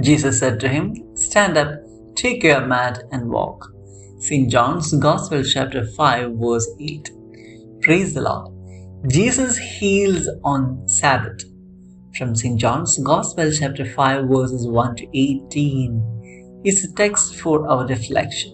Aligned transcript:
Jesus 0.00 0.40
said 0.40 0.58
to 0.60 0.68
him, 0.68 0.94
Stand 1.16 1.56
up, 1.56 1.72
take 2.16 2.42
your 2.42 2.66
mat, 2.66 3.02
and 3.12 3.30
walk. 3.30 3.70
St. 4.18 4.50
John's 4.50 4.92
Gospel, 4.94 5.42
chapter 5.44 5.86
5, 5.86 6.32
verse 6.34 6.68
8. 6.80 7.10
Praise 7.82 8.14
the 8.14 8.22
Lord. 8.22 8.50
Jesus 9.10 9.56
heals 9.58 10.28
on 10.42 10.88
Sabbath. 10.88 11.44
From 12.16 12.34
St. 12.34 12.58
John's 12.58 12.98
Gospel, 12.98 13.52
chapter 13.52 13.84
5, 13.84 14.24
verses 14.28 14.66
1 14.66 14.96
to 14.96 15.06
18, 15.18 16.62
is 16.64 16.82
the 16.82 16.92
text 16.96 17.36
for 17.36 17.68
our 17.68 17.86
reflection. 17.86 18.52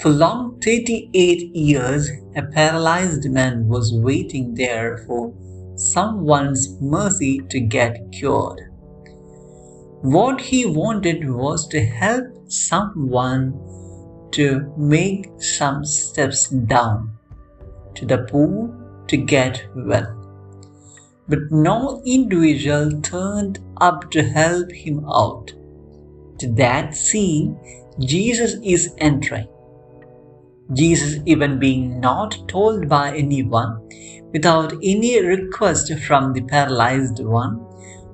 For 0.00 0.10
long 0.10 0.60
38 0.60 1.56
years, 1.56 2.10
a 2.36 2.42
paralyzed 2.42 3.28
man 3.30 3.66
was 3.66 3.92
waiting 3.92 4.54
there 4.54 4.98
for 5.06 5.34
someone's 5.76 6.80
mercy 6.80 7.40
to 7.50 7.60
get 7.60 7.98
cured. 8.12 8.60
What 10.06 10.40
he 10.40 10.64
wanted 10.64 11.28
was 11.28 11.66
to 11.66 11.84
help 11.84 12.26
someone 12.46 13.58
to 14.30 14.72
make 14.76 15.26
some 15.38 15.84
steps 15.84 16.48
down 16.48 17.18
to 17.96 18.06
the 18.06 18.18
pool 18.18 18.72
to 19.08 19.16
get 19.16 19.66
well. 19.74 20.14
But 21.26 21.50
no 21.50 22.02
individual 22.06 23.02
turned 23.02 23.58
up 23.78 24.12
to 24.12 24.22
help 24.22 24.70
him 24.70 25.04
out. 25.06 25.52
To 26.38 26.52
that 26.52 26.94
scene, 26.94 27.58
Jesus 27.98 28.60
is 28.62 28.94
entering. 28.98 29.48
Jesus, 30.72 31.20
even 31.26 31.58
being 31.58 31.98
not 31.98 32.46
told 32.46 32.88
by 32.88 33.12
anyone, 33.16 33.88
without 34.32 34.72
any 34.84 35.20
request 35.20 35.92
from 35.98 36.32
the 36.32 36.42
paralyzed 36.42 37.18
one, 37.24 37.66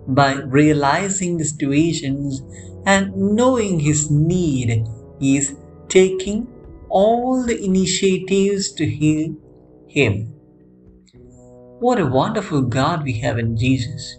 by 0.09 0.35
realizing 0.35 1.39
the 1.39 1.45
situations 1.45 2.43
and 2.87 3.15
knowing 3.15 3.79
his 3.81 4.11
need, 4.11 4.85
he 5.19 5.37
is 5.37 5.57
taking 5.89 6.47
all 6.89 7.45
the 7.45 7.65
initiatives 7.65 8.73
to 8.73 8.87
heal 8.87 9.35
him. 9.87 10.35
What 11.81 12.01
a 12.01 12.07
wonderful 12.07 12.63
God 12.63 13.05
we 13.05 13.19
have 13.21 13.39
in 13.39 13.57
Jesus. 13.57 14.19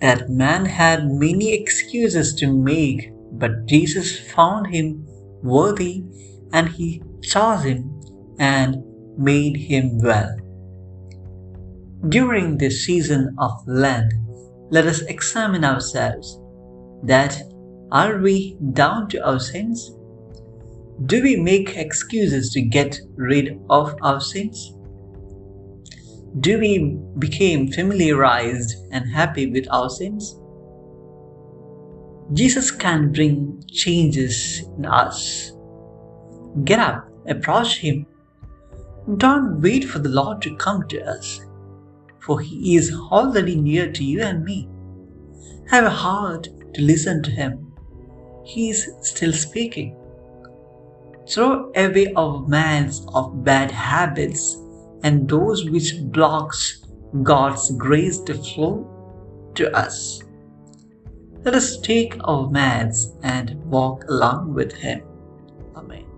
That 0.00 0.28
man 0.28 0.66
had 0.66 1.10
many 1.10 1.52
excuses 1.54 2.34
to 2.36 2.52
make, 2.52 3.10
but 3.32 3.66
Jesus 3.66 4.18
found 4.32 4.66
him 4.66 5.06
worthy 5.42 6.04
and 6.52 6.68
he 6.68 7.02
chose 7.22 7.64
him 7.64 8.00
and 8.38 8.82
made 9.18 9.56
him 9.56 9.98
well. 9.98 10.36
During 12.08 12.58
this 12.58 12.84
season 12.84 13.34
of 13.38 13.52
Lent, 13.66 14.12
let 14.70 14.86
us 14.86 15.02
examine 15.02 15.64
ourselves 15.64 16.40
that 17.04 17.40
are 17.92 18.18
we 18.18 18.56
down 18.72 19.08
to 19.10 19.24
our 19.24 19.38
sins? 19.38 19.92
Do 21.04 21.22
we 21.22 21.36
make 21.36 21.76
excuses 21.76 22.50
to 22.52 22.62
get 22.62 22.98
rid 23.14 23.60
of 23.70 23.94
our 24.02 24.20
sins? 24.20 24.74
Do 26.40 26.58
we 26.58 26.98
become 27.18 27.68
familiarized 27.68 28.74
and 28.90 29.08
happy 29.08 29.46
with 29.46 29.68
our 29.70 29.88
sins? 29.88 30.36
Jesus 32.32 32.72
can 32.72 33.12
bring 33.12 33.62
changes 33.70 34.62
in 34.76 34.84
us. 34.84 35.52
Get 36.64 36.80
up, 36.80 37.08
approach 37.28 37.78
Him. 37.78 38.06
Don't 39.16 39.60
wait 39.60 39.84
for 39.84 40.00
the 40.00 40.08
Lord 40.08 40.42
to 40.42 40.56
come 40.56 40.88
to 40.88 41.00
us 41.04 41.45
for 42.26 42.40
he 42.40 42.76
is 42.76 42.92
already 43.12 43.54
near 43.54 43.90
to 43.92 44.04
you 44.04 44.20
and 44.20 44.44
me. 44.44 44.68
Have 45.68 45.84
a 45.84 45.90
heart 45.90 46.48
to 46.74 46.82
listen 46.82 47.22
to 47.22 47.30
him. 47.30 47.72
He 48.44 48.70
is 48.70 48.90
still 49.00 49.32
speaking. 49.32 49.96
Throw 51.28 51.72
away 51.74 52.12
our 52.14 52.46
minds 52.46 53.06
of 53.14 53.44
bad 53.44 53.70
habits 53.70 54.56
and 55.02 55.28
those 55.28 55.68
which 55.70 55.94
blocks 56.02 56.84
God's 57.22 57.70
grace 57.72 58.20
to 58.20 58.34
flow 58.34 59.52
to 59.54 59.74
us. 59.76 60.22
Let 61.44 61.54
us 61.54 61.78
take 61.78 62.16
our 62.24 62.50
mats 62.50 63.12
and 63.22 63.54
walk 63.64 64.04
along 64.08 64.52
with 64.52 64.72
Him. 64.72 65.02
Amen. 65.76 66.15